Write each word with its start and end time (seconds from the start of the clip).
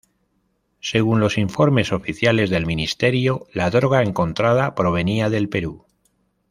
Según 0.79 1.19
los 1.19 1.37
informes 1.37 1.91
oficiales 1.91 2.49
del 2.49 2.65
ministerio, 2.65 3.45
la 3.53 3.69
droga 3.69 4.01
encontrada 4.01 4.73
provenía 4.73 5.29
del 5.29 5.47
Perú. 5.47 5.85